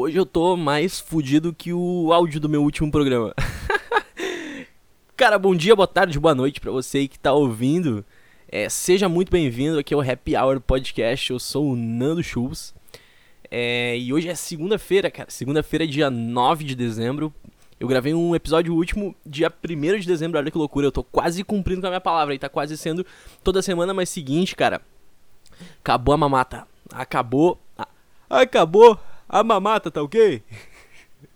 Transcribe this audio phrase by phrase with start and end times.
[0.00, 3.34] Hoje eu tô mais fudido que o áudio do meu último programa.
[5.16, 8.04] Cara, bom dia, boa tarde, boa noite pra você que tá ouvindo.
[8.48, 11.32] É, seja muito bem-vindo aqui ao Happy Hour Podcast.
[11.32, 12.72] Eu sou o Nando Schultz.
[13.50, 15.28] É, e hoje é segunda-feira, cara.
[15.32, 17.34] Segunda-feira, dia 9 de dezembro.
[17.80, 20.38] Eu gravei um episódio último dia 1 de dezembro.
[20.38, 22.36] Olha que loucura, eu tô quase cumprindo com a minha palavra.
[22.36, 23.04] E tá quase sendo
[23.42, 24.80] toda semana, mas seguinte, cara.
[25.80, 26.68] Acabou a mamata.
[26.88, 27.58] Acabou.
[28.30, 28.96] Acabou
[29.28, 30.42] a mamata, tá ok?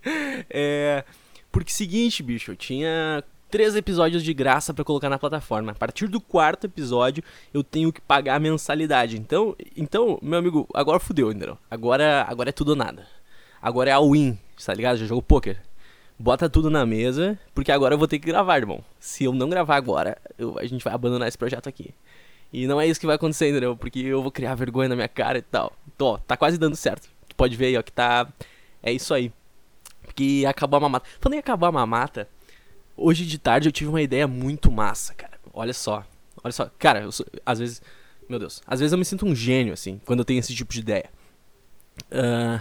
[0.51, 1.05] é.
[1.51, 5.73] Porque seguinte, bicho, eu tinha três episódios de graça para colocar na plataforma.
[5.73, 9.19] A partir do quarto episódio, eu tenho que pagar a mensalidade.
[9.19, 11.59] Então, então meu amigo, agora fudeu, entendeu?
[11.71, 13.07] Agora, agora é tudo ou nada.
[13.61, 14.97] Agora é a win, tá ligado?
[14.97, 15.61] Já jogo poker.
[16.19, 18.83] Bota tudo na mesa, porque agora eu vou ter que gravar, irmão.
[18.99, 21.95] Se eu não gravar agora, eu, a gente vai abandonar esse projeto aqui.
[22.51, 23.77] E não é isso que vai acontecer, entendeu?
[23.77, 25.73] Porque eu vou criar vergonha na minha cara e tal.
[25.99, 27.12] Tô, tá quase dando certo.
[27.33, 28.31] Tu pode ver aí, ó, que tá.
[28.83, 29.33] É isso aí.
[30.03, 31.07] Porque acabou a mamata.
[31.19, 32.29] Falando em acabar a mamata,
[32.95, 35.39] hoje de tarde eu tive uma ideia muito massa, cara.
[35.55, 36.05] Olha só.
[36.45, 36.71] Olha só.
[36.79, 37.81] Cara, sou, às vezes.
[38.29, 38.63] Meu Deus.
[38.67, 41.11] Às vezes eu me sinto um gênio, assim, quando eu tenho esse tipo de ideia.
[42.11, 42.61] Uh,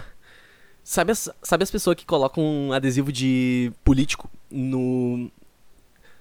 [0.82, 5.30] sabe, as, sabe as pessoas que colocam um adesivo de político no.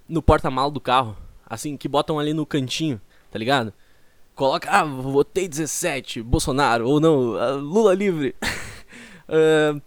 [0.09, 1.15] no porta-malas do carro?
[1.45, 2.99] Assim, que botam ali no cantinho
[3.31, 3.73] tá ligado?
[4.41, 8.33] Coloca, ah, votei 17, Bolsonaro, ou não, uh, Lula livre.
[9.29, 9.79] uh,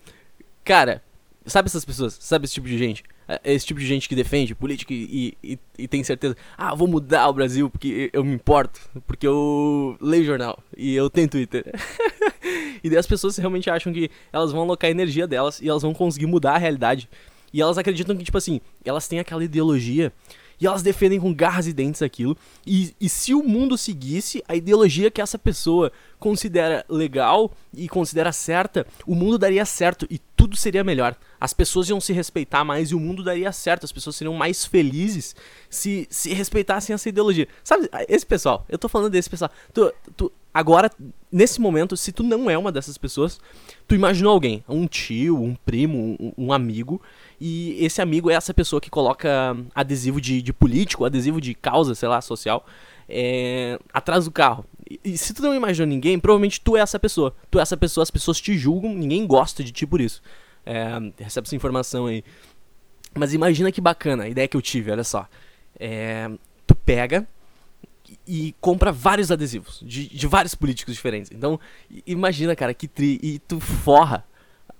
[0.62, 1.02] cara,
[1.44, 2.16] sabe essas pessoas?
[2.20, 3.02] Sabe esse tipo de gente?
[3.26, 6.86] É, esse tipo de gente que defende política e, e, e, tem certeza, ah, vou
[6.86, 11.64] mudar o Brasil porque eu me importo, porque eu leio jornal e eu tenho Twitter.
[12.80, 15.82] e daí as pessoas realmente acham que elas vão alocar a energia delas e elas
[15.82, 17.10] vão conseguir mudar a realidade.
[17.52, 20.12] E elas acreditam que, tipo assim, elas têm aquela ideologia
[20.60, 22.36] e elas defendem com garras e dentes aquilo.
[22.66, 28.32] E, e se o mundo seguisse a ideologia que essa pessoa considera legal e considera
[28.32, 31.16] certa, o mundo daria certo e tudo seria melhor.
[31.40, 33.84] As pessoas iam se respeitar mais e o mundo daria certo.
[33.84, 35.34] As pessoas seriam mais felizes
[35.68, 37.48] se, se respeitassem essa ideologia.
[37.62, 39.50] Sabe, esse pessoal, eu tô falando desse pessoal.
[39.72, 40.90] Tu, tu, agora,
[41.30, 43.40] nesse momento, se tu não é uma dessas pessoas,
[43.86, 47.02] tu imaginou alguém, um tio, um primo, um, um amigo,
[47.40, 51.94] e esse amigo é essa pessoa que coloca adesivo de, de político, adesivo de causa,
[51.94, 52.64] sei lá, social,
[53.08, 54.64] é, atrás do carro.
[54.88, 57.34] E, e, se tu não imaginou ninguém, provavelmente tu é essa pessoa.
[57.50, 60.22] Tu é essa pessoa, as pessoas te julgam, ninguém gosta de ti por isso.
[60.64, 60.84] É,
[61.18, 62.24] recebe essa informação aí.
[63.14, 65.28] Mas imagina que bacana a ideia que eu tive, olha só.
[65.78, 66.30] É,
[66.66, 67.26] tu pega
[68.26, 71.30] e compra vários adesivos de, de vários políticos diferentes.
[71.30, 71.58] Então,
[72.06, 73.18] imagina, cara, que tri.
[73.22, 74.24] E tu forra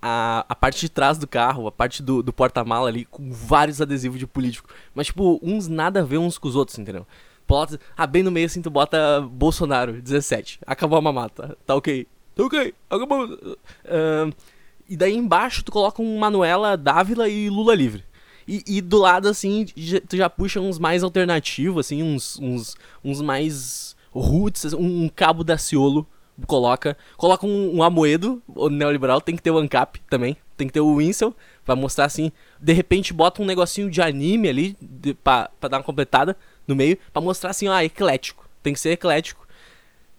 [0.01, 3.81] a, a parte de trás do carro, a parte do, do porta-mala ali, com vários
[3.81, 4.69] adesivos de político.
[4.95, 7.07] Mas, tipo, uns nada a ver uns com os outros, entendeu?
[7.47, 10.61] Bota, ah, bem no meio assim tu bota Bolsonaro, 17.
[10.67, 11.57] Acabou a mamata.
[11.67, 12.07] Tá ok.
[12.35, 12.75] Tá ok.
[12.91, 13.27] Acabou.
[13.27, 14.35] Uh,
[14.89, 18.05] e daí embaixo tu coloca um Manuela Dávila e Lula livre.
[18.47, 19.67] E, e, do lado, assim,
[20.09, 25.43] tu já puxa uns mais alternativos, assim, uns, uns, uns mais roots, um, um cabo
[25.43, 26.07] da Ciolo
[26.47, 26.97] coloca.
[27.17, 30.37] Coloca um, um Amoedo, o neoliberal, tem que ter o ANCAP também.
[30.57, 31.35] Tem que ter o Winsel,
[31.65, 32.31] pra mostrar assim.
[32.61, 36.77] De repente bota um negocinho de anime ali, de, pra, pra dar uma completada no
[36.77, 38.49] meio, pra mostrar assim, ó, eclético.
[38.63, 39.47] Tem que ser eclético.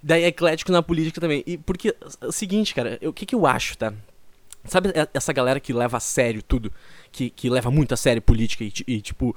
[0.03, 1.43] Daí eclético na política também.
[1.47, 3.93] E porque, é o seguinte, cara, o que que eu acho, tá?
[4.67, 6.71] Sabe essa galera que leva a sério tudo?
[7.11, 9.35] Que, que leva muito a sério política e, e tipo,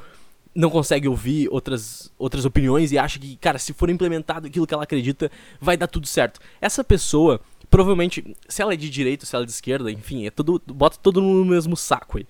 [0.55, 4.75] não consegue ouvir outras, outras opiniões e acha que, cara, se for implementado aquilo que
[4.75, 5.31] ela acredita,
[5.61, 6.41] vai dar tudo certo.
[6.61, 7.41] Essa pessoa,
[7.71, 10.99] provavelmente, se ela é de direita, se ela é de esquerda, enfim, é tudo, bota
[11.01, 12.27] todo no mesmo saco aí.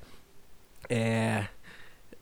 [0.91, 1.47] É.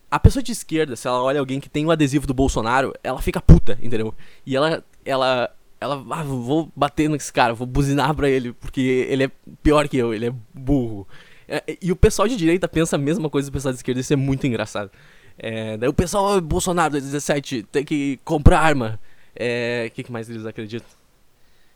[0.09, 2.95] A pessoa de esquerda, se ela olha alguém que tem o um adesivo do Bolsonaro,
[3.03, 4.15] ela fica puta, entendeu?
[4.45, 4.85] E ela.
[5.05, 9.31] ela ela, ah, vou bater nesse cara, vou buzinar pra ele, porque ele é
[9.63, 11.07] pior que eu, ele é burro.
[11.49, 14.13] É, e o pessoal de direita pensa a mesma coisa do pessoal de esquerda, isso
[14.13, 14.91] é muito engraçado.
[15.39, 18.99] É, daí o pessoal, Bolsonaro 2017, tem que comprar arma.
[19.35, 20.89] É, o que, que mais eles acreditam?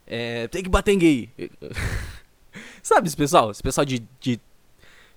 [0.06, 1.30] É, tem que bater em gay.
[2.82, 3.50] Sabe esse pessoal?
[3.50, 4.40] Esse pessoal de, de,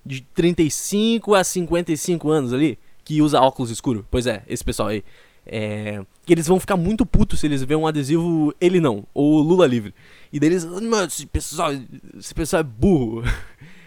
[0.06, 4.06] de 35 a 55 anos ali, que usa óculos escuro.
[4.12, 5.04] Pois é, esse pessoal aí.
[5.46, 9.42] É, que eles vão ficar muito putos se eles verem um adesivo ele não, ou
[9.42, 9.94] Lula livre.
[10.32, 11.72] E daí eles, mano, esse pessoal,
[12.18, 13.24] esse pessoal é burro.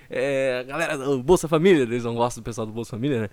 [0.08, 3.30] É, galera Bolsa Família, eles não gostam do pessoal do Bolsa Família, né?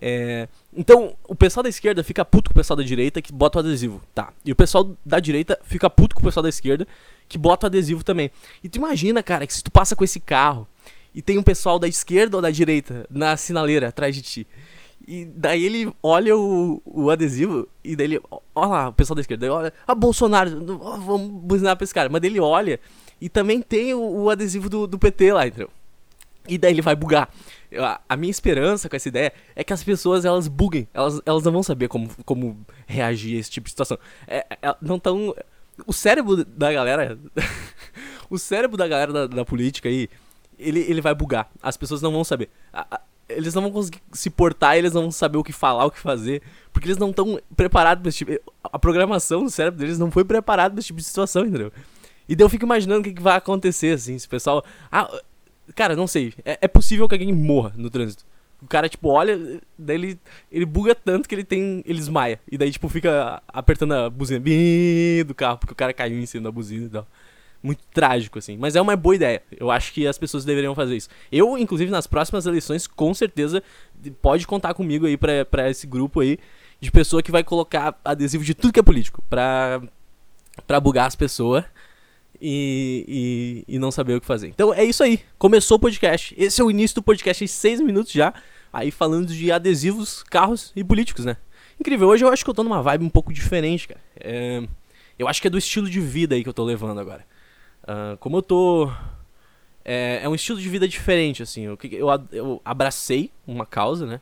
[0.00, 3.58] É, então, o pessoal da esquerda fica puto com o pessoal da direita que bota
[3.58, 4.32] o adesivo, tá?
[4.44, 6.86] E o pessoal da direita fica puto com o pessoal da esquerda
[7.28, 8.30] que bota o adesivo também.
[8.62, 10.68] E tu imagina, cara, que se tu passa com esse carro
[11.14, 14.46] e tem um pessoal da esquerda ou da direita na sinaleira atrás de ti.
[15.06, 18.20] E daí ele olha o, o adesivo e daí ele.
[18.54, 19.52] Olha lá, o pessoal da esquerda.
[19.52, 19.72] olha.
[19.86, 22.08] Ah, Bolsonaro, vamos buzinar pra esse cara.
[22.08, 22.80] Mas ele olha
[23.20, 25.70] e também tem o, o adesivo do, do PT lá, entendeu?
[26.48, 27.28] E daí ele vai bugar.
[27.78, 30.88] A, a minha esperança com essa ideia é que as pessoas elas buguem.
[30.92, 33.98] Elas, elas não vão saber como, como reagir a esse tipo de situação.
[34.26, 35.34] É, é, não tão.
[35.86, 37.18] O cérebro da galera.
[38.30, 40.08] o cérebro da galera da, da, política aí.
[40.58, 41.50] Ele, ele vai bugar.
[41.62, 42.48] As pessoas não vão saber.
[42.72, 45.84] A, a, eles não vão conseguir se portar, eles não vão saber o que falar,
[45.84, 46.42] o que fazer.
[46.72, 48.32] Porque eles não estão preparados pra esse tipo.
[48.62, 51.72] A programação do cérebro deles não foi preparada pra esse tipo de situação, entendeu?
[52.28, 54.64] E daí eu fico imaginando o que, que vai acontecer, assim, se o pessoal.
[54.90, 55.08] Ah,
[55.74, 56.32] Cara, não sei.
[56.44, 58.24] É, é, possível que alguém morra no trânsito.
[58.62, 60.20] O cara, tipo, olha, daí ele,
[60.50, 61.82] ele buga tanto que ele tem.
[61.84, 62.40] ele esmaia.
[62.50, 64.42] E daí, tipo, fica apertando a buzina
[65.26, 67.06] do carro, porque o cara caiu em cima da buzina e tal.
[67.66, 68.56] Muito trágico, assim.
[68.56, 69.42] Mas é uma boa ideia.
[69.50, 71.08] Eu acho que as pessoas deveriam fazer isso.
[71.32, 73.60] Eu, inclusive, nas próximas eleições, com certeza,
[74.22, 76.38] pode contar comigo aí pra, pra esse grupo aí
[76.80, 79.82] de pessoa que vai colocar adesivo de tudo que é político pra,
[80.64, 81.64] pra bugar as pessoas
[82.40, 84.46] e, e, e, não saber o que fazer.
[84.46, 85.18] Então é isso aí.
[85.36, 86.36] Começou o podcast.
[86.38, 88.32] Esse é o início do podcast em seis minutos já.
[88.72, 91.36] Aí falando de adesivos, carros e políticos, né?
[91.80, 92.06] Incrível.
[92.06, 94.00] Hoje eu acho que eu tô numa vibe um pouco diferente, cara.
[94.20, 94.62] É,
[95.18, 97.24] eu acho que é do estilo de vida aí que eu tô levando agora.
[97.86, 98.90] Uh, como eu tô.
[99.84, 101.62] É, é, um estilo de vida diferente, assim.
[101.62, 104.20] Eu, eu, eu abracei uma causa, né?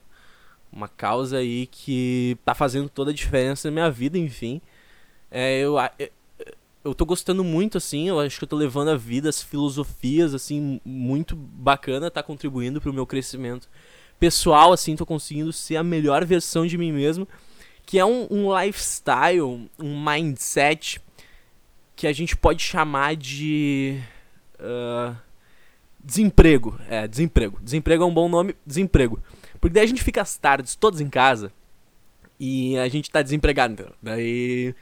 [0.71, 4.61] Uma causa aí que tá fazendo toda a diferença na minha vida, enfim.
[5.31, 5.77] É, eu,
[6.85, 10.35] eu tô gostando muito, assim, eu acho que eu tô levando a vida, as filosofias,
[10.35, 13.69] assim, muito bacana, tá contribuindo pro meu crescimento
[14.19, 17.29] pessoal, assim, tô conseguindo ser a melhor versão de mim mesmo,
[17.85, 21.01] que é um, um lifestyle, um mindset
[21.97, 24.01] que a gente pode chamar de
[24.59, 25.17] uh,
[26.03, 26.79] desemprego.
[26.89, 27.59] É, desemprego.
[27.63, 29.23] Desemprego é um bom nome, desemprego.
[29.61, 31.53] Porque daí a gente fica às tardes todos em casa
[32.39, 33.93] e a gente tá desempregado.
[34.03, 34.75] Daí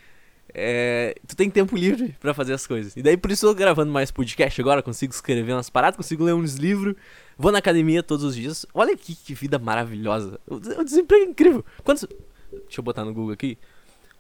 [0.55, 2.97] é, tu tem tempo livre para fazer as coisas.
[2.97, 6.25] E daí por isso eu tô gravando mais podcast agora, consigo escrever umas paradas, consigo
[6.25, 6.95] ler uns livros,
[7.39, 8.67] vou na academia todos os dias.
[8.75, 10.39] Olha que, que vida maravilhosa.
[10.47, 11.65] O, desemprego é incrível.
[11.83, 12.07] Quantos...
[12.51, 13.57] Deixa eu botar no Google aqui.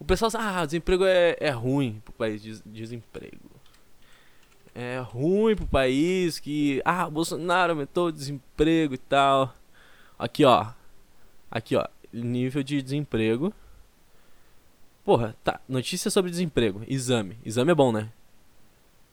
[0.02, 2.43] O pessoal fala, ah, o desemprego é, é ruim pro país.
[2.43, 3.49] Des, desemprego.
[4.75, 6.82] É ruim pro país que.
[6.84, 9.54] Ah, Bolsonaro aumentou o desemprego e tal.
[10.19, 10.66] Aqui, ó.
[11.49, 11.87] Aqui, ó.
[12.12, 13.54] Nível de desemprego.
[15.04, 15.60] Porra, tá.
[15.69, 16.82] Notícias sobre desemprego.
[16.88, 17.38] Exame.
[17.46, 18.10] Exame é bom, né?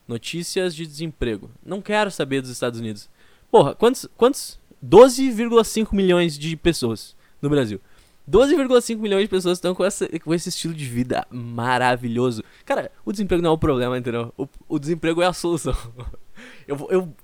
[0.08, 1.52] Notícias de desemprego.
[1.64, 3.08] Não quero saber dos Estados Unidos.
[3.48, 4.08] Porra, quantos.
[4.16, 4.58] quantos?
[4.84, 7.80] 12,5 milhões de pessoas no Brasil.
[8.30, 12.44] 12,5 milhões de pessoas estão com, essa, com esse estilo de vida maravilhoso.
[12.64, 14.32] Cara, o desemprego não é o problema, entendeu?
[14.36, 15.76] O, o desemprego é a solução.
[16.66, 17.14] eu, eu,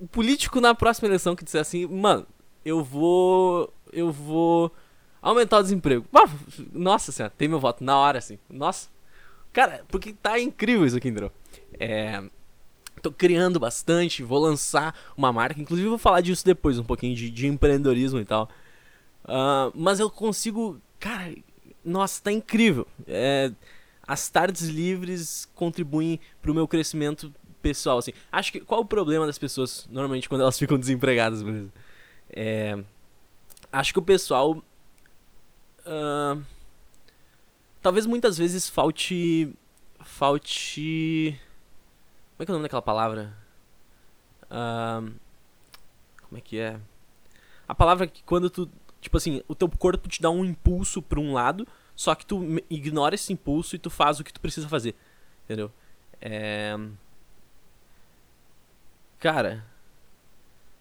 [0.00, 2.26] o político na próxima eleição que disser assim, mano,
[2.64, 3.72] eu vou.
[3.92, 4.72] Eu vou
[5.24, 6.06] Aumentar o desemprego.
[6.70, 8.38] Nossa senhora, tem meu voto na hora, assim.
[8.50, 8.90] Nossa.
[9.54, 11.32] Cara, porque tá incrível isso aqui, entendeu?
[11.80, 12.22] É.
[13.00, 15.58] Tô criando bastante, vou lançar uma marca.
[15.58, 18.50] Inclusive, vou falar disso depois, um pouquinho de, de empreendedorismo e tal.
[19.24, 20.80] Uh, mas eu consigo.
[20.98, 21.34] Cara,
[21.84, 22.86] nossa, tá incrível.
[23.06, 23.50] É,
[24.06, 28.12] as tardes livres contribuem pro meu crescimento pessoal, assim.
[28.30, 28.60] Acho que.
[28.60, 31.42] Qual o problema das pessoas, normalmente, quando elas ficam desempregadas?
[32.30, 32.78] É,
[33.72, 34.62] acho que o pessoal
[35.84, 36.42] Uh,
[37.82, 39.54] talvez muitas vezes falte.
[40.00, 41.38] Falte.
[42.36, 43.36] Como é que é o nome daquela palavra?
[44.44, 45.12] Uh,
[46.22, 46.80] como é que é?
[47.68, 48.70] A palavra que quando tu.
[49.04, 52.42] Tipo assim, o teu corpo te dá um impulso pra um lado, só que tu
[52.70, 54.94] ignora esse impulso e tu faz o que tu precisa fazer.
[55.44, 55.70] Entendeu?
[56.22, 56.74] É.
[59.18, 59.62] Cara.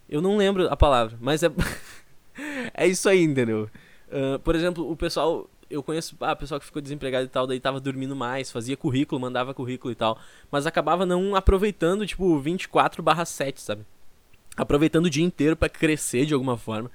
[0.07, 1.51] Eu não lembro a palavra, mas é.
[2.73, 3.69] é isso aí, entendeu?
[4.07, 5.49] Uh, por exemplo, o pessoal.
[5.69, 9.19] Eu conheço ah, pessoal que ficou desempregado e tal, daí tava dormindo mais, fazia currículo,
[9.19, 10.17] mandava currículo e tal.
[10.49, 13.85] Mas acabava não aproveitando, tipo, 24 7, sabe?
[14.55, 16.89] Aproveitando o dia inteiro para crescer de alguma forma.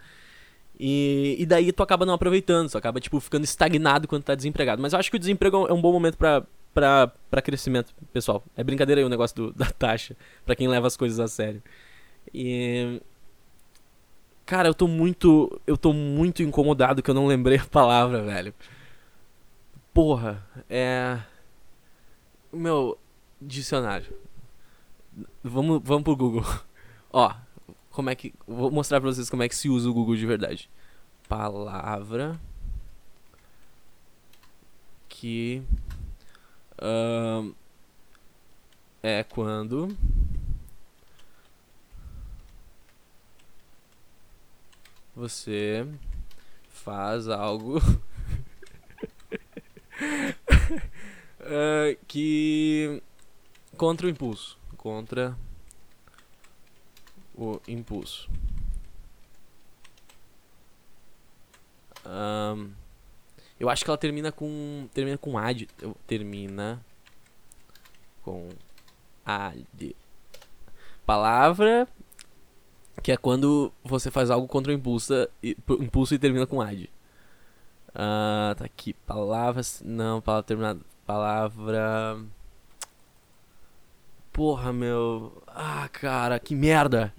[0.78, 4.80] E, e daí tu acaba não aproveitando, tu acaba, tipo, ficando estagnado quando tá desempregado.
[4.80, 8.44] Mas eu acho que o desemprego é um bom momento pra, pra, pra crescimento, pessoal.
[8.56, 10.16] É brincadeira aí o negócio do, da taxa,
[10.46, 11.62] para quem leva as coisas a sério.
[12.32, 13.00] E
[14.48, 15.60] Cara, eu tô muito.
[15.66, 18.54] Eu tô muito incomodado que eu não lembrei a palavra, velho.
[19.92, 21.18] Porra, é.
[22.50, 22.96] Meu.
[23.42, 24.06] Dicionário.
[25.44, 26.46] Vamos, vamos pro Google.
[27.12, 27.30] Ó,
[27.98, 28.32] como é que.
[28.46, 30.70] Vou mostrar pra vocês como é que se usa o Google de verdade.
[31.28, 32.40] Palavra.
[35.08, 35.64] Que.
[36.80, 37.52] Uh,
[39.02, 39.96] é quando.
[45.16, 45.84] você
[46.68, 47.78] faz algo
[51.40, 53.02] uh, que
[53.76, 55.36] contra o impulso, contra
[57.38, 58.28] o impulso.
[62.04, 62.72] Um,
[63.60, 64.88] eu acho que ela termina com.
[64.92, 65.68] Termina com ad.
[66.06, 66.84] Termina
[68.22, 68.48] com
[69.24, 69.96] ad.
[71.06, 71.88] Palavra
[73.02, 76.90] que é quando você faz algo contra o impulso e, impulso e termina com ad.
[77.90, 78.92] Uh, tá aqui.
[78.92, 79.80] Palavras.
[79.84, 80.80] Não, palavra terminada.
[81.06, 82.20] Palavra.
[84.38, 85.42] Porra, meu.
[85.48, 87.12] Ah, cara, que merda.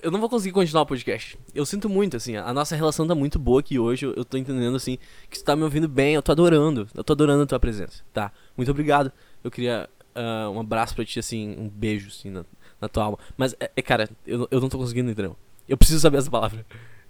[0.00, 1.36] Eu não vou conseguir continuar o podcast.
[1.52, 2.36] Eu sinto muito, assim.
[2.36, 4.06] A nossa relação tá muito boa aqui hoje.
[4.06, 4.96] Eu, tô entendendo, assim,
[5.28, 6.14] que você tá me ouvindo bem.
[6.14, 6.86] Eu tô adorando.
[6.94, 8.30] Eu tô adorando a tua presença, tá?
[8.56, 9.10] Muito obrigado.
[9.42, 12.44] Eu queria uh, um abraço pra ti, assim, um beijo, assim, na,
[12.80, 13.18] na tua alma.
[13.36, 15.36] Mas, é, é, cara, eu, eu não tô conseguindo, entendeu?
[15.68, 16.64] Eu preciso saber essa palavra.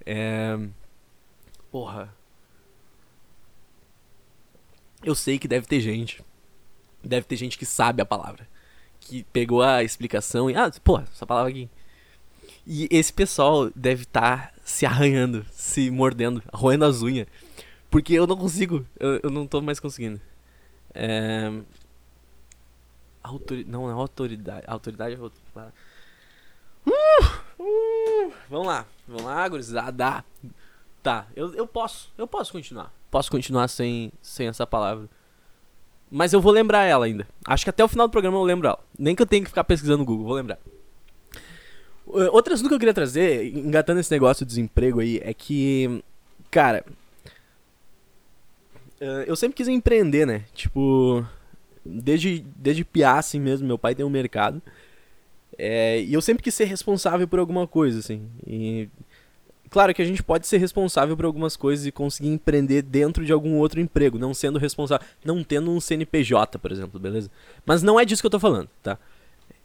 [0.06, 0.58] É.
[1.70, 2.10] Porra.
[5.04, 6.24] Eu sei que deve ter gente.
[7.02, 8.48] Deve ter gente que sabe a palavra.
[9.00, 10.56] Que pegou a explicação e.
[10.56, 11.68] Ah, porra, essa palavra aqui.
[12.66, 17.26] E esse pessoal deve estar tá se arranhando, se mordendo, roendo as unhas.
[17.90, 18.86] Porque eu não consigo.
[18.98, 20.20] Eu, eu não tô mais conseguindo.
[20.94, 21.50] É.
[23.22, 23.64] Autori...
[23.64, 24.64] Não, é autoridade.
[24.66, 25.40] Autoridade é outra.
[26.86, 28.86] Uh, uh, vamos lá.
[29.06, 30.24] Vamos lá, gurizada.
[31.02, 32.12] Tá, eu, eu posso.
[32.18, 32.92] Eu posso continuar.
[33.10, 35.08] Posso continuar sem, sem essa palavra.
[36.10, 37.26] Mas eu vou lembrar ela ainda.
[37.46, 38.78] Acho que até o final do programa eu lembro ela.
[38.98, 40.58] Nem que eu tenha que ficar pesquisando no Google, vou lembrar.
[42.06, 46.02] Outro assunto que eu queria trazer, engatando esse negócio de desemprego aí, é que,
[46.50, 46.82] cara,
[49.26, 50.44] eu sempre quis empreender, né?
[50.54, 51.26] Tipo,
[51.84, 54.62] desde, desde piá, assim mesmo, meu pai tem um mercado.
[55.58, 58.26] É, e eu sempre quis ser responsável por alguma coisa, assim.
[58.46, 58.88] E
[59.70, 63.32] claro que a gente pode ser responsável por algumas coisas e conseguir empreender dentro de
[63.32, 67.30] algum outro emprego, não sendo responsável, não tendo um CNPJ, por exemplo, beleza?
[67.64, 68.98] Mas não é disso que eu tô falando, tá?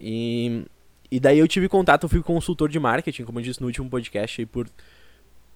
[0.00, 0.64] E,
[1.10, 3.88] e daí eu tive contato, eu fui consultor de marketing, como eu disse no último
[3.88, 4.68] podcast, aí por,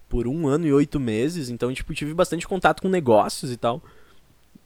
[0.07, 3.81] por um ano e oito meses, então, tipo, tive bastante contato com negócios e tal.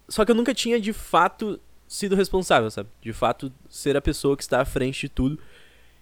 [0.08, 2.90] Só que eu nunca tinha, de fato, sido responsável, sabe?
[3.02, 5.40] De fato, ser a pessoa que está à frente de tudo.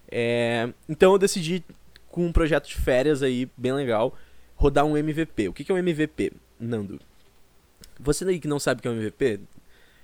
[0.10, 0.70] É...
[0.88, 1.64] Então eu decidi,
[2.12, 4.16] com um projeto de férias aí, bem legal,
[4.56, 5.48] rodar um MVP.
[5.48, 7.00] O que é um MVP, Nando?
[8.00, 9.40] Você aí que não sabe o que é um MVP,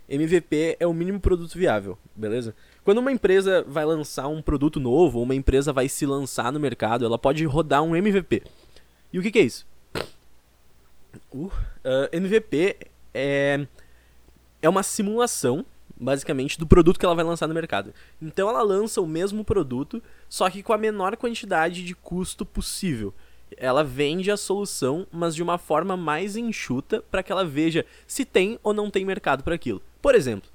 [0.09, 2.55] MVP é o mínimo produto viável, beleza?
[2.83, 6.59] Quando uma empresa vai lançar um produto novo, ou uma empresa vai se lançar no
[6.59, 8.43] mercado, ela pode rodar um MVP.
[9.11, 9.67] E o que, que é isso?
[11.33, 11.51] Uh, uh,
[12.11, 12.77] MVP
[13.13, 13.67] é,
[14.61, 15.65] é uma simulação
[15.99, 17.93] basicamente, do produto que ela vai lançar no mercado.
[18.21, 23.13] Então ela lança o mesmo produto, só que com a menor quantidade de custo possível.
[23.55, 28.25] Ela vende a solução, mas de uma forma mais enxuta para que ela veja se
[28.25, 29.81] tem ou não tem mercado para aquilo.
[30.01, 30.49] Por exemplo,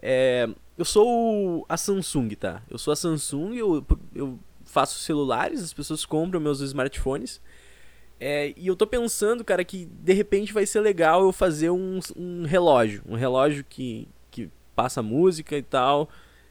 [0.00, 2.62] é, eu sou a Samsung, tá?
[2.68, 7.40] Eu sou a Samsung, eu, eu faço celulares, as pessoas compram meus smartphones.
[8.20, 11.98] É, e eu tô pensando, cara, que de repente vai ser legal eu fazer um,
[12.16, 13.02] um relógio.
[13.06, 14.08] Um relógio que,
[14.74, 16.08] passa música e tal.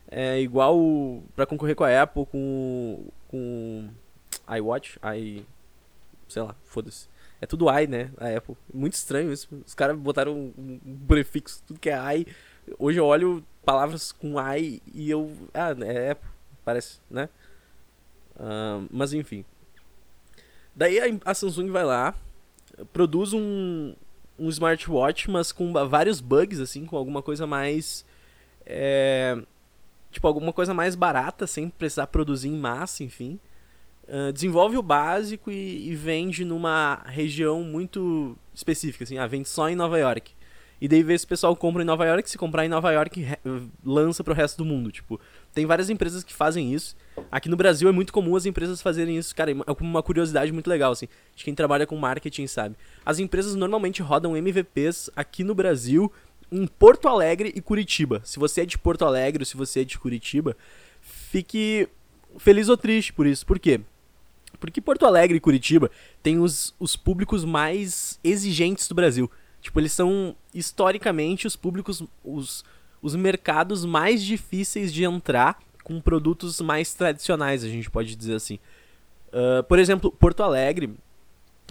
[0.09, 3.89] É igual para concorrer com a Apple, com com
[4.47, 5.43] iWatch, i
[6.27, 7.07] sei lá, foda-se.
[7.41, 8.11] É tudo i, né?
[8.17, 8.55] A Apple.
[8.73, 9.47] Muito estranho isso.
[9.65, 12.27] Os caras botaram um, prefixo, tudo que é i.
[12.79, 16.29] Hoje eu olho palavras com i e eu, ah, é Apple,
[16.63, 17.29] parece, né?
[18.35, 19.43] Uh, mas enfim.
[20.75, 22.15] Daí a Samsung vai lá,
[22.91, 23.93] produz um,
[24.39, 28.05] um smartwatch, mas com vários bugs, assim, com alguma coisa mais
[28.65, 29.37] é,
[30.11, 33.39] tipo, alguma coisa mais barata, sem precisar produzir em massa, enfim.
[34.03, 39.69] Uh, desenvolve o básico e, e, vende numa região muito específica, assim, ah, vende só
[39.69, 40.33] em Nova York.
[40.83, 43.25] E daí vê se o pessoal compra em Nova York, se comprar em Nova York,
[43.85, 44.91] lança para o resto do mundo.
[44.91, 45.17] Tipo,
[45.53, 46.93] tem várias empresas que fazem isso.
[47.31, 50.69] Aqui no Brasil é muito comum as empresas fazerem isso, cara, é uma curiosidade muito
[50.69, 52.75] legal, assim, de quem trabalha com marketing, sabe?
[53.05, 56.11] As empresas normalmente rodam MVPs aqui no Brasil
[56.53, 58.21] em Porto Alegre e Curitiba.
[58.23, 60.55] Se você é de Porto Alegre ou se você é de Curitiba,
[61.01, 61.89] fique
[62.37, 63.43] feliz ou triste por isso.
[63.43, 63.81] Por quê?
[64.59, 65.89] Porque Porto Alegre e Curitiba
[66.21, 69.29] têm os, os públicos mais exigentes do Brasil.
[69.59, 72.63] Tipo, eles são historicamente os públicos, os,
[73.01, 78.59] os mercados mais difíceis de entrar com produtos mais tradicionais, a gente pode dizer assim.
[79.29, 80.93] Uh, por exemplo, Porto Alegre,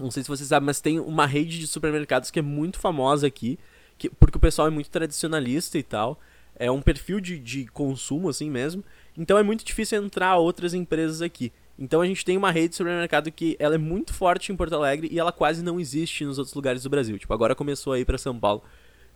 [0.00, 3.26] não sei se você sabe, mas tem uma rede de supermercados que é muito famosa
[3.26, 3.58] aqui,
[4.02, 6.18] que, porque o pessoal é muito tradicionalista e tal.
[6.56, 8.84] É um perfil de, de consumo, assim mesmo.
[9.16, 11.52] Então é muito difícil entrar outras empresas aqui.
[11.78, 14.74] Então a gente tem uma rede de supermercado que ela é muito forte em Porto
[14.74, 17.18] Alegre e ela quase não existe nos outros lugares do Brasil.
[17.18, 18.62] Tipo, agora começou aí para São Paulo,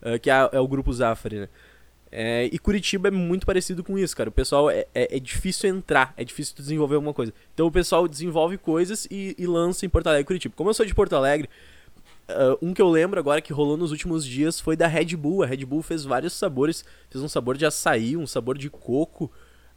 [0.02, 1.48] uh, que é, é, o grupo Zafari, né?
[2.10, 4.30] É, e Curitiba é muito parecido com isso, cara.
[4.30, 7.34] O pessoal é, é, é, difícil entrar, é difícil desenvolver alguma coisa.
[7.52, 10.54] Então o pessoal desenvolve coisas e, e lança em Porto Alegre e Curitiba.
[10.56, 11.50] Como eu sou de Porto Alegre,
[12.30, 15.42] uh, um que eu lembro agora que rolou nos últimos dias foi da Red Bull.
[15.42, 19.30] A Red Bull fez vários sabores, fez um sabor de açaí, um sabor de coco.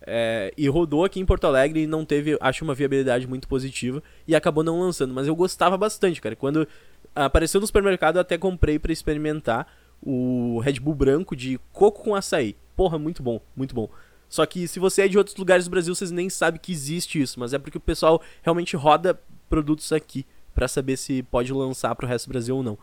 [0.07, 4.01] É, e rodou aqui em Porto Alegre e não teve, acho, uma viabilidade muito positiva
[4.27, 5.13] e acabou não lançando.
[5.13, 6.35] Mas eu gostava bastante, cara.
[6.35, 6.67] Quando
[7.13, 9.67] apareceu no supermercado, eu até comprei para experimentar
[10.01, 12.55] o Red Bull branco de coco com açaí.
[12.75, 13.89] Porra, muito bom, muito bom.
[14.29, 17.19] Só que se você é de outros lugares do Brasil, vocês nem sabem que existe
[17.19, 21.95] isso, mas é porque o pessoal realmente roda produtos aqui para saber se pode lançar
[21.95, 22.77] pro resto do Brasil ou não.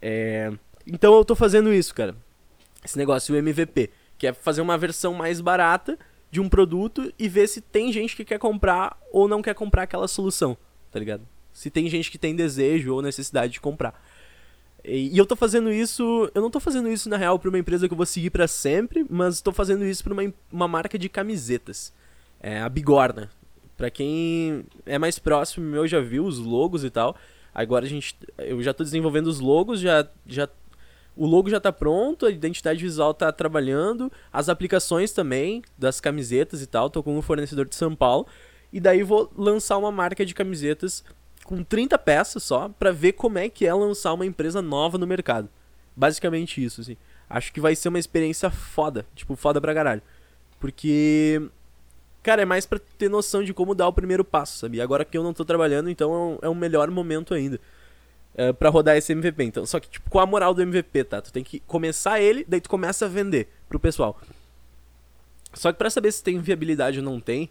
[0.00, 0.52] É...
[0.86, 2.14] Então eu tô fazendo isso, cara.
[2.84, 5.98] Esse negócio, o MVP, que é fazer uma versão mais barata
[6.30, 9.82] de um produto e ver se tem gente que quer comprar ou não quer comprar
[9.82, 10.56] aquela solução,
[10.90, 11.26] tá ligado?
[11.52, 14.02] Se tem gente que tem desejo ou necessidade de comprar.
[14.84, 17.86] E, eu tô fazendo isso, eu não tô fazendo isso na real para uma empresa
[17.86, 21.08] que eu vou seguir para sempre, mas tô fazendo isso para uma, uma marca de
[21.08, 21.92] camisetas.
[22.40, 23.30] É a Bigorna.
[23.82, 27.16] Para quem é mais próximo meu já viu os logos e tal.
[27.52, 30.48] Agora a gente eu já tô desenvolvendo os logos, já já
[31.16, 36.62] o logo já tá pronto, a identidade visual tá trabalhando, as aplicações também das camisetas
[36.62, 38.28] e tal, tô com um fornecedor de São Paulo.
[38.72, 41.02] E daí vou lançar uma marca de camisetas
[41.44, 45.08] com 30 peças só para ver como é que é lançar uma empresa nova no
[45.08, 45.48] mercado.
[45.96, 46.96] Basicamente isso, assim.
[47.28, 50.02] Acho que vai ser uma experiência foda, tipo, foda pra caralho.
[50.60, 51.50] Porque
[52.22, 54.80] cara, é mais pra ter noção de como dar o primeiro passo, sabe?
[54.80, 57.60] Agora que eu não tô trabalhando, então é um, é um melhor momento ainda.
[58.34, 59.44] Uh, para rodar esse MVP.
[59.44, 61.20] Então, só que, tipo, com a moral do MVP, tá?
[61.20, 64.18] Tu tem que começar ele, daí tu começa a vender pro pessoal.
[65.52, 67.50] Só que pra saber se tem viabilidade ou não tem,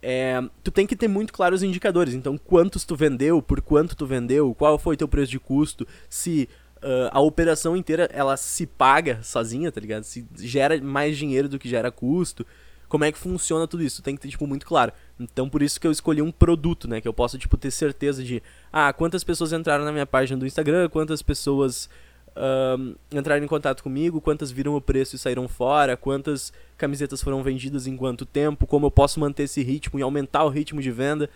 [0.00, 2.14] é, tu tem que ter muito claros os indicadores.
[2.14, 6.48] Então, quantos tu vendeu, por quanto tu vendeu, qual foi teu preço de custo, se
[6.78, 10.02] uh, a operação inteira ela se paga sozinha, tá ligado?
[10.02, 12.44] Se gera mais dinheiro do que gera custo.
[12.92, 14.02] Como é que funciona tudo isso?
[14.02, 14.92] Tem que ter, tipo, muito claro.
[15.18, 17.00] Então, por isso que eu escolhi um produto, né?
[17.00, 18.42] Que eu possa, tipo, ter certeza de...
[18.70, 21.88] Ah, quantas pessoas entraram na minha página do Instagram, quantas pessoas
[22.36, 27.42] uh, entraram em contato comigo, quantas viram o preço e saíram fora, quantas camisetas foram
[27.42, 30.90] vendidas em quanto tempo, como eu posso manter esse ritmo e aumentar o ritmo de
[30.90, 31.30] venda.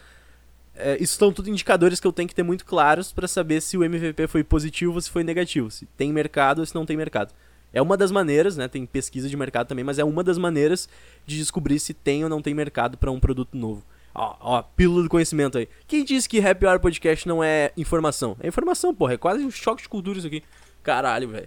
[0.74, 3.78] É, isso são tudo indicadores que eu tenho que ter muito claros para saber se
[3.78, 6.98] o MVP foi positivo ou se foi negativo, se tem mercado ou se não tem
[6.98, 7.32] mercado.
[7.76, 8.68] É uma das maneiras, né?
[8.68, 10.88] Tem pesquisa de mercado também, mas é uma das maneiras
[11.26, 13.84] de descobrir se tem ou não tem mercado para um produto novo.
[14.14, 15.68] Ó, ó, pílula do conhecimento aí.
[15.86, 18.34] Quem disse que Happy Hour Podcast não é informação?
[18.40, 19.12] É informação, porra.
[19.12, 20.42] É quase um choque de cultura isso aqui.
[20.82, 21.46] Caralho, velho.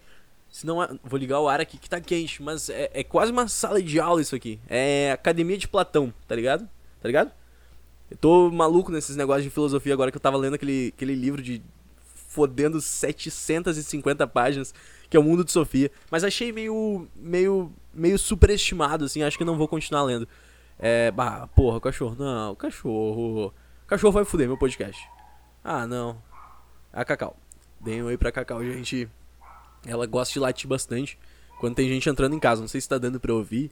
[0.51, 3.81] Senão, vou ligar o ar aqui que tá quente, mas é, é, quase uma sala
[3.81, 4.59] de aula isso aqui.
[4.69, 6.69] É academia de Platão, tá ligado?
[7.01, 7.31] Tá ligado?
[8.11, 11.41] Eu tô maluco nesses negócios de filosofia agora que eu tava lendo aquele, aquele livro
[11.41, 11.59] de
[12.27, 14.75] fodendo 750 páginas,
[15.09, 15.91] que é o Mundo de Sofia.
[16.11, 20.27] Mas achei meio, meio, meio superestimado, assim, acho que não vou continuar lendo.
[20.77, 23.53] É, bah, porra, cachorro, não, cachorro.
[23.87, 25.01] Cachorro vai foder meu podcast.
[25.63, 26.21] Ah, não.
[26.93, 27.35] A Cacau.
[27.81, 29.09] Deem um oi pra Cacau, gente.
[29.85, 31.17] Ela gosta de latir bastante
[31.59, 32.61] quando tem gente entrando em casa.
[32.61, 33.71] Não sei se tá dando pra ouvir,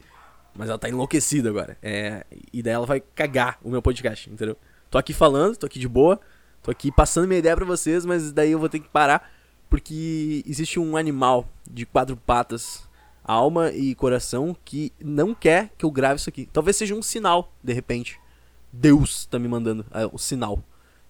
[0.56, 1.78] mas ela tá enlouquecida agora.
[1.82, 4.58] É, e daí ela vai cagar o meu podcast, entendeu?
[4.90, 6.20] Tô aqui falando, tô aqui de boa,
[6.64, 9.32] tô aqui passando minha ideia pra vocês, mas daí eu vou ter que parar
[9.70, 12.88] porque existe um animal de quatro patas,
[13.24, 16.48] alma e coração, que não quer que eu grave isso aqui.
[16.52, 18.20] Talvez seja um sinal, de repente.
[18.72, 20.64] Deus tá me mandando é, o sinal.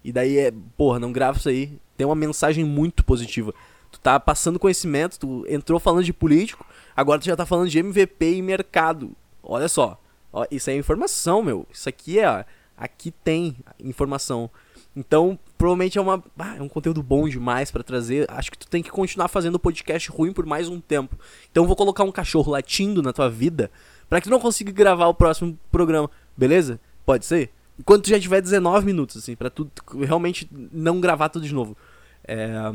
[0.03, 1.77] E daí é, porra, não grava isso aí.
[1.95, 3.53] Tem uma mensagem muito positiva.
[3.91, 6.65] Tu tá passando conhecimento, tu entrou falando de político,
[6.95, 9.11] agora tu já tá falando de MVP e mercado.
[9.41, 9.99] Olha só.
[10.31, 11.65] Ó, isso é informação, meu.
[11.71, 12.45] Isso aqui é.
[12.77, 14.49] Aqui tem informação.
[14.97, 18.25] Então, provavelmente é, uma, ah, é um conteúdo bom demais para trazer.
[18.31, 21.15] Acho que tu tem que continuar fazendo podcast ruim por mais um tempo.
[21.51, 23.69] Então, vou colocar um cachorro latindo na tua vida
[24.09, 26.79] para que tu não consiga gravar o próximo programa, beleza?
[27.05, 27.51] Pode ser?
[27.79, 31.77] Enquanto tu já tiver 19 minutos, assim, pra tu realmente não gravar tudo de novo.
[32.23, 32.73] É.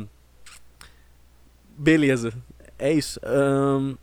[1.77, 2.31] Beleza.
[2.79, 3.19] É isso.
[3.25, 3.97] Um...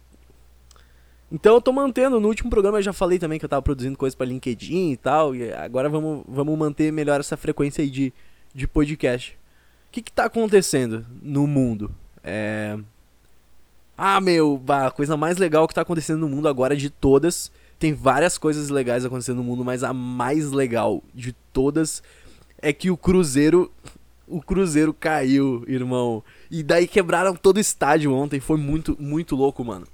[1.31, 2.19] Então eu tô mantendo.
[2.19, 4.97] No último programa eu já falei também que eu tava produzindo coisas para LinkedIn e
[4.97, 5.35] tal.
[5.35, 8.13] E agora vamos, vamos manter melhor essa frequência aí de,
[8.55, 9.39] de podcast.
[9.89, 11.95] O que que tá acontecendo no mundo?
[12.23, 12.79] É...
[13.97, 17.53] Ah, meu, a coisa mais legal que tá acontecendo no mundo agora de todas.
[17.79, 22.03] Tem várias coisas legais acontecendo no mundo, mas a mais legal de todas
[22.59, 23.71] é que o Cruzeiro
[24.31, 26.23] o Cruzeiro caiu, irmão.
[26.51, 28.39] E daí quebraram todo o estádio ontem.
[28.39, 29.87] Foi muito, muito louco, mano.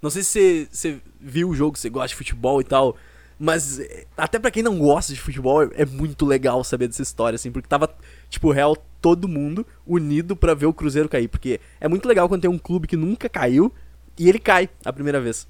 [0.00, 2.96] Não sei se você viu o jogo, você gosta de futebol e tal.
[3.38, 7.36] Mas eh, até para quem não gosta de futebol, é muito legal saber dessa história,
[7.36, 7.94] assim, porque tava,
[8.28, 11.28] tipo, real todo mundo unido para ver o Cruzeiro cair.
[11.28, 13.72] Porque é muito legal quando tem um clube que nunca caiu
[14.18, 15.46] e ele cai a primeira vez.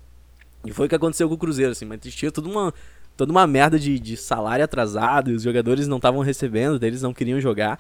[0.65, 2.75] E foi o que aconteceu com o Cruzeiro, assim, mas tinha toda uma,
[3.17, 7.15] toda uma merda de, de salário atrasado, e os jogadores não estavam recebendo, eles não
[7.15, 7.79] queriam jogar.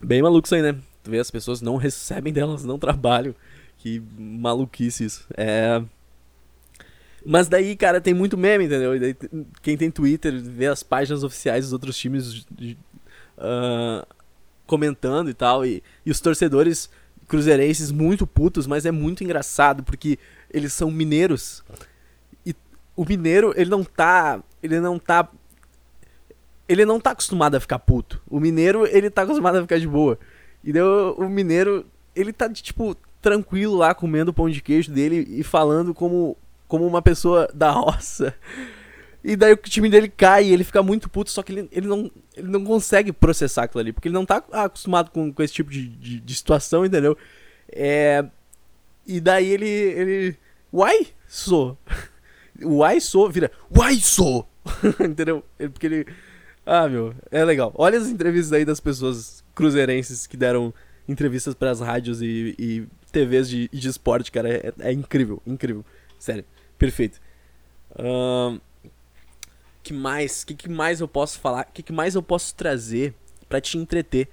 [0.00, 0.76] Bem maluco isso aí, né?
[1.02, 3.34] Tu vê as pessoas não recebem delas, não trabalham.
[3.78, 5.26] Que maluquice isso.
[5.36, 5.82] É.
[7.24, 8.98] Mas daí, cara, tem muito meme, entendeu?
[8.98, 9.16] Daí,
[9.62, 12.46] quem tem Twitter vê as páginas oficiais dos outros times
[13.38, 14.06] uh,
[14.66, 15.64] comentando e tal.
[15.64, 16.90] E, e os torcedores
[17.28, 20.18] cruzeirenses muito putos, mas é muito engraçado porque
[20.50, 21.62] eles são mineiros.
[22.44, 22.54] E
[22.96, 24.42] o mineiro, ele não tá.
[24.62, 25.28] Ele não tá.
[26.68, 28.20] Ele não tá acostumado a ficar puto.
[28.28, 30.18] O mineiro, ele tá acostumado a ficar de boa.
[30.62, 35.26] E daí o, mineiro, ele tá, tipo, tranquilo lá comendo o pão de queijo dele
[35.28, 38.34] e falando como, como uma pessoa da roça.
[39.22, 41.86] E daí o time dele cai e ele fica muito puto, só que ele, ele,
[41.86, 45.52] não, ele não consegue processar aquilo ali, porque ele não tá acostumado com, com esse
[45.52, 47.16] tipo de, de, de situação, entendeu?
[47.70, 48.24] É,
[49.06, 49.68] e daí ele.
[49.68, 50.36] ele.
[50.72, 51.76] Uai, sou.
[52.62, 53.50] Uai, sou, vira.
[53.74, 54.48] Uai, sou!
[55.00, 55.44] entendeu?
[55.56, 56.06] Porque ele.
[56.64, 57.72] Ah, meu, é legal.
[57.74, 60.72] Olha as entrevistas aí das pessoas cruzeirenses que deram
[61.08, 64.48] entrevistas para as rádios e, e TVs de, de esporte, cara.
[64.48, 65.84] É, é incrível, incrível.
[66.18, 66.44] Sério,
[66.76, 67.20] perfeito.
[67.98, 68.60] Um,
[69.82, 70.42] que mais?
[70.42, 71.64] O que, que, mais eu posso falar?
[71.64, 73.14] Que, que, mais eu posso trazer
[73.48, 74.28] para te entreter?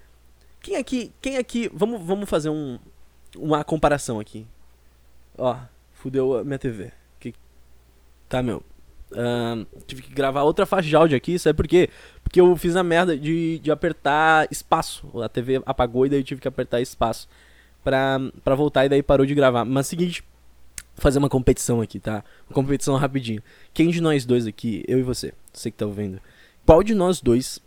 [0.60, 2.80] Quem aqui, quem aqui, vamos, vamos fazer um,
[3.38, 4.48] uma comparação aqui.
[5.38, 5.58] Ó,
[5.94, 6.92] fudeu a minha TV.
[7.20, 7.34] Que,
[8.28, 8.64] tá, meu.
[9.12, 11.90] Uh, tive que gravar outra faixa de áudio aqui, sabe por quê?
[12.24, 15.22] Porque eu fiz a merda de, de apertar espaço.
[15.22, 17.30] A TV apagou e daí eu tive que apertar espaço
[17.86, 19.64] pra, pra voltar e daí parou de gravar.
[19.64, 20.24] Mas seguinte,
[20.96, 22.24] fazer uma competição aqui, tá?
[22.50, 23.42] Uma competição rapidinho.
[23.74, 26.20] Quem de nós dois aqui, eu e você, você que tá ouvindo,
[26.66, 27.62] qual de nós dois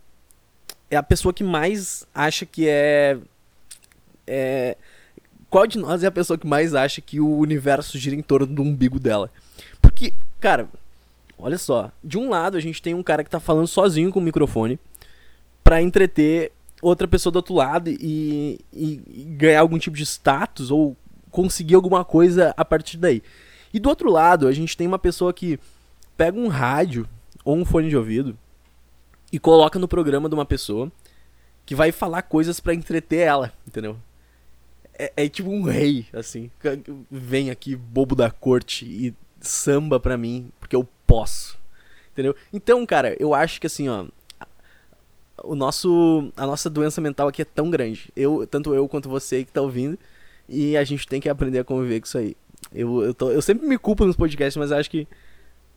[0.90, 3.16] é a pessoa que mais acha que é.
[4.26, 4.76] É.
[5.48, 8.46] Qual de nós é a pessoa que mais acha que o universo gira em torno
[8.46, 9.30] do umbigo dela?
[9.80, 10.68] Porque, cara,
[11.38, 11.90] olha só.
[12.04, 14.78] De um lado, a gente tem um cara que tá falando sozinho com o microfone
[15.64, 20.70] para entreter outra pessoa do outro lado e, e, e ganhar algum tipo de status
[20.70, 20.96] ou
[21.30, 23.22] conseguir alguma coisa a partir daí.
[23.72, 25.58] E do outro lado, a gente tem uma pessoa que
[26.16, 27.08] pega um rádio
[27.44, 28.36] ou um fone de ouvido
[29.32, 30.90] e coloca no programa de uma pessoa
[31.66, 33.98] que vai falar coisas para entreter ela, entendeu?
[34.98, 36.50] É, é, tipo um rei, assim.
[37.10, 41.58] Vem aqui, bobo da corte, e samba pra mim, porque eu posso.
[42.12, 42.34] Entendeu?
[42.52, 44.06] Então, cara, eu acho que assim, ó.
[45.44, 46.32] O nosso.
[46.36, 48.10] A nossa doença mental aqui é tão grande.
[48.16, 49.98] Eu, tanto eu quanto você que tá ouvindo
[50.48, 52.36] e a gente tem que aprender a conviver com isso aí.
[52.72, 55.06] Eu, eu, tô, eu sempre me culpo nos podcasts, mas acho que.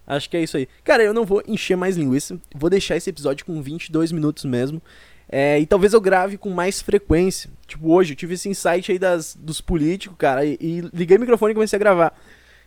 [0.08, 0.67] Acho que é isso aí.
[0.84, 2.39] Cara, eu não vou encher mais linguiça.
[2.56, 4.82] Vou deixar esse episódio com 22 minutos mesmo.
[5.30, 7.50] É, e talvez eu grave com mais frequência.
[7.65, 11.19] Tipo, hoje eu tive esse insight aí das, dos políticos, cara, e, e liguei o
[11.19, 12.19] microfone e comecei a gravar.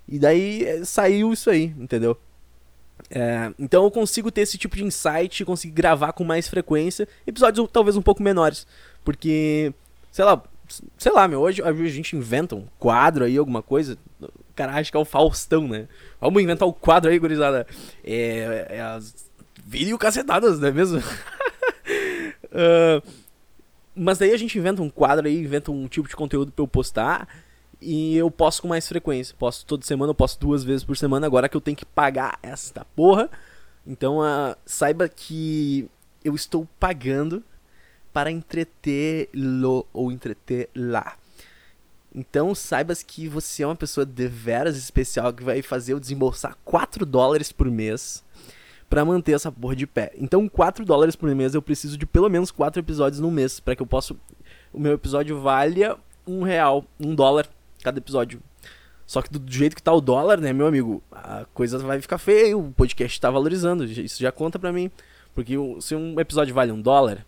[0.08, 2.18] E daí é, saiu isso aí, entendeu?
[3.10, 7.06] É, então eu consigo ter esse tipo de insight, conseguir gravar com mais frequência.
[7.26, 8.66] Episódios talvez um pouco menores.
[9.04, 9.74] Porque,
[10.10, 10.42] sei lá,
[10.96, 13.98] Sei lá, meu, hoje a gente inventa um quadro aí, alguma coisa.
[14.54, 15.86] Cara, acho que é o Faustão, né?
[16.20, 17.66] Vamos inventar o um quadro aí, gurizada.
[18.02, 19.30] É, é as
[19.66, 20.98] vídeo cacetadas, não é mesmo?
[20.98, 21.02] uh,
[23.94, 26.68] mas daí a gente inventa um quadro aí, inventa um tipo de conteúdo pra eu
[26.68, 27.28] postar.
[27.84, 29.36] E eu posto com mais frequência.
[29.38, 31.26] Posto toda semana, eu posto duas vezes por semana.
[31.26, 33.28] Agora que eu tenho que pagar esta porra.
[33.86, 35.88] Então uh, saiba que
[36.24, 37.44] eu estou pagando
[38.10, 41.16] para entretê-lo ou entretê-la.
[42.14, 47.04] Então saibas que você é uma pessoa deveras especial que vai fazer eu desembolsar 4
[47.04, 48.24] dólares por mês
[48.88, 50.12] para manter essa porra de pé.
[50.16, 53.76] Então 4 dólares por mês eu preciso de pelo menos 4 episódios no mês para
[53.76, 54.16] que eu possa
[54.72, 57.48] o meu episódio valha um real, um dólar
[57.84, 58.40] cada episódio.
[59.06, 62.18] Só que do jeito que tá o dólar, né, meu amigo, a coisa vai ficar
[62.18, 64.90] feia, o podcast tá valorizando, isso já conta pra mim.
[65.34, 67.26] Porque se um episódio vale um dólar,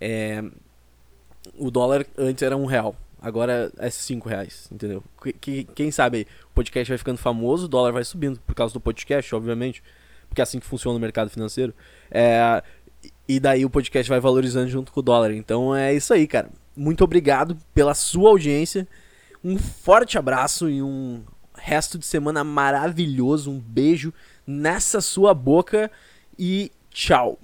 [0.00, 0.42] é,
[1.58, 5.02] o dólar antes era um real, agora é cinco reais, entendeu?
[5.40, 8.72] Que, quem sabe aí, o podcast vai ficando famoso, o dólar vai subindo por causa
[8.72, 9.82] do podcast, obviamente,
[10.28, 11.74] porque é assim que funciona o mercado financeiro.
[12.10, 12.62] É,
[13.26, 15.32] e daí o podcast vai valorizando junto com o dólar.
[15.32, 16.50] Então é isso aí, cara.
[16.76, 18.86] Muito obrigado pela sua audiência.
[19.42, 21.22] Um forte abraço e um
[21.56, 23.50] resto de semana maravilhoso.
[23.50, 24.12] Um beijo
[24.46, 25.90] nessa sua boca
[26.38, 27.38] e tchau.